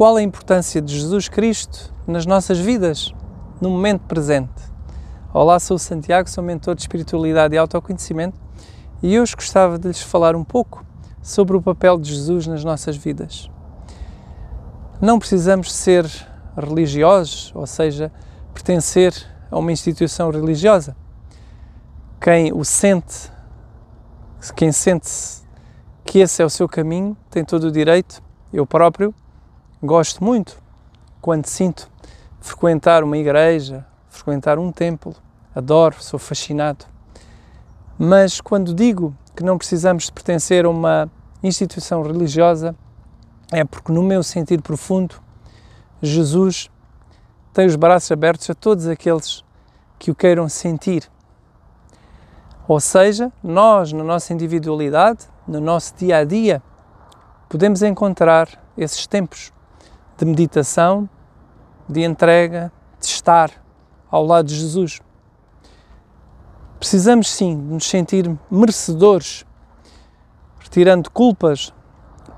[0.00, 3.12] qual a importância de Jesus Cristo nas nossas vidas,
[3.60, 4.62] no momento presente.
[5.30, 8.34] Olá, sou o Santiago, sou mentor de espiritualidade e autoconhecimento
[9.02, 10.82] e hoje gostava de lhes falar um pouco
[11.20, 13.50] sobre o papel de Jesus nas nossas vidas.
[15.02, 16.06] Não precisamos ser
[16.56, 18.10] religiosos, ou seja,
[18.54, 19.12] pertencer
[19.50, 20.96] a uma instituição religiosa.
[22.18, 23.30] Quem o sente,
[24.56, 25.10] quem sente
[26.06, 28.22] que esse é o seu caminho, tem todo o direito.
[28.50, 29.14] Eu próprio
[29.82, 30.56] gosto muito,
[31.20, 31.90] quando sinto,
[32.40, 35.14] frequentar uma igreja, frequentar um templo.
[35.54, 36.84] Adoro, sou fascinado.
[37.98, 41.10] Mas quando digo que não precisamos de pertencer a uma
[41.42, 42.74] instituição religiosa,
[43.52, 45.16] é porque, no meu sentir profundo,
[46.00, 46.70] Jesus
[47.52, 49.44] tem os braços abertos a todos aqueles
[49.98, 51.10] que o queiram sentir.
[52.68, 56.62] Ou seja, nós, na nossa individualidade, no nosso dia a dia,
[57.48, 59.52] podemos encontrar esses tempos
[60.20, 61.08] de meditação,
[61.88, 63.50] de entrega, de estar
[64.10, 65.00] ao lado de Jesus.
[66.78, 69.46] Precisamos sim de nos sentir merecedores,
[70.58, 71.72] retirando culpas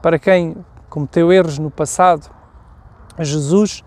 [0.00, 0.56] para quem
[0.88, 2.30] cometeu erros no passado.
[3.18, 3.82] Jesus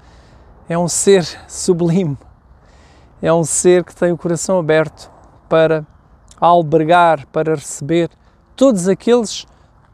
[0.68, 2.18] é um ser sublime,
[3.22, 5.10] é um ser que tem o coração aberto
[5.48, 5.88] para
[6.38, 8.10] albergar, para receber
[8.58, 9.46] todos aqueles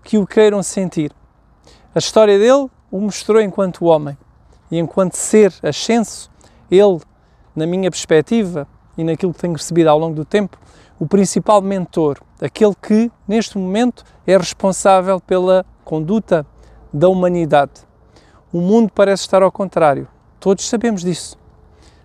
[0.03, 1.13] que o queiram sentir.
[1.93, 4.17] A história dele o mostrou enquanto homem
[4.69, 6.29] e enquanto ser ascenso,
[6.69, 6.99] ele,
[7.55, 10.57] na minha perspectiva e naquilo que tenho recebido ao longo do tempo,
[10.99, 16.45] o principal mentor, aquele que neste momento é responsável pela conduta
[16.93, 17.71] da humanidade.
[18.53, 20.07] O mundo parece estar ao contrário.
[20.39, 21.37] Todos sabemos disso.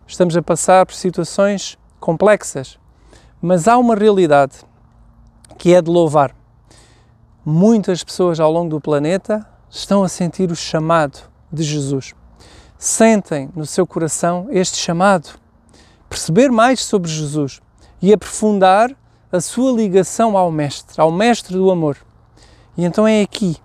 [0.07, 2.79] Estamos a passar por situações complexas,
[3.43, 4.59] mas há uma realidade
[5.59, 6.35] que é de louvar.
[7.45, 11.19] Muitas pessoas ao longo do planeta estão a sentir o chamado
[11.53, 12.15] de Jesus.
[12.79, 15.31] Sentem no seu coração este chamado,
[16.09, 17.61] perceber mais sobre Jesus
[18.01, 18.95] e aprofundar
[19.33, 21.97] a sua ligação ao Mestre, ao Mestre do amor.
[22.77, 23.57] E então é aqui,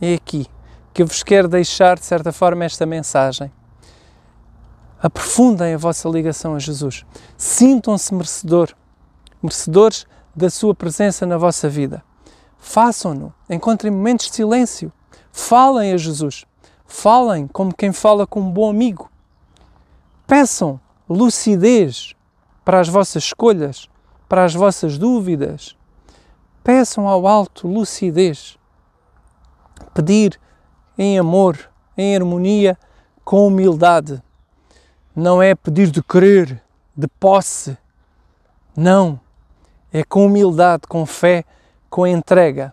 [0.00, 0.46] é aqui
[0.92, 3.50] que eu vos quero deixar, de certa forma, esta mensagem.
[5.02, 7.06] Aprofundem a vossa ligação a Jesus.
[7.36, 8.70] Sintam-se merecedor,
[9.42, 12.02] merecedores da sua presença na vossa vida.
[12.58, 13.32] Façam-no.
[13.48, 14.92] Encontrem momentos de silêncio.
[15.32, 16.44] Falem a Jesus.
[16.86, 19.10] Falem como quem fala com um bom amigo.
[20.26, 22.14] Peçam lucidez
[22.64, 23.88] para as vossas escolhas,
[24.28, 25.76] para as vossas dúvidas.
[26.62, 28.58] Peçam ao alto lucidez.
[29.94, 30.38] Pedir
[30.96, 31.58] em amor,
[31.96, 32.78] em harmonia,
[33.24, 34.22] com humildade.
[35.16, 36.62] Não é pedir de querer,
[36.96, 37.76] de posse.
[38.76, 39.18] Não.
[39.92, 41.44] É com humildade, com fé,
[41.88, 42.72] com entrega.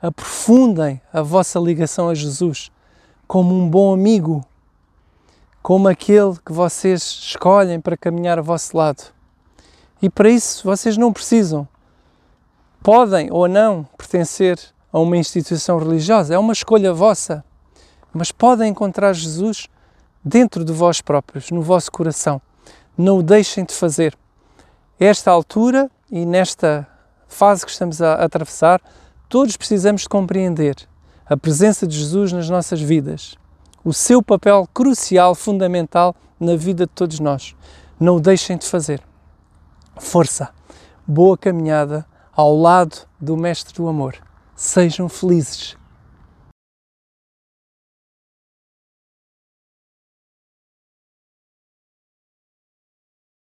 [0.00, 2.70] Aprofundem a vossa ligação a Jesus
[3.26, 4.44] como um bom amigo,
[5.62, 9.12] como aquele que vocês escolhem para caminhar ao vosso lado.
[10.00, 11.68] E para isso vocês não precisam,
[12.82, 14.58] podem ou não pertencer
[14.92, 17.44] a uma instituição religiosa, é uma escolha vossa
[18.12, 19.68] mas podem encontrar Jesus
[20.24, 22.40] dentro de vós próprios, no vosso coração.
[22.96, 24.16] Não o deixem de fazer.
[24.98, 26.86] Esta altura e nesta
[27.28, 28.80] fase que estamos a atravessar,
[29.28, 30.76] todos precisamos de compreender
[31.26, 33.36] a presença de Jesus nas nossas vidas,
[33.84, 37.54] o seu papel crucial, fundamental na vida de todos nós.
[38.00, 39.02] Não o deixem de fazer.
[39.98, 40.50] Força,
[41.06, 44.16] boa caminhada ao lado do Mestre do Amor.
[44.56, 45.77] Sejam felizes